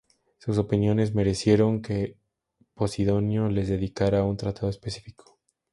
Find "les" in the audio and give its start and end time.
3.49-3.67